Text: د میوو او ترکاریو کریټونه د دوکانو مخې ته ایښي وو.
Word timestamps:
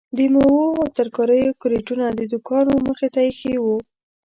د 0.17 0.19
میوو 0.33 0.61
او 0.79 0.85
ترکاریو 0.97 1.57
کریټونه 1.61 2.05
د 2.11 2.21
دوکانو 2.31 2.73
مخې 2.87 3.07
ته 3.13 3.19
ایښي 3.27 3.55
وو. 3.63 3.77